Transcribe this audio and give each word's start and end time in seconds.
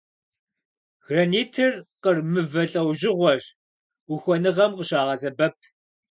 Гранитыр 1.05 1.73
къыр 2.01 2.17
мывэ 2.31 2.63
лӏэужьыгъуэщ, 2.71 3.43
ухуэныгъэм 4.13 4.71
къыщагъэсэбэп. 4.77 5.55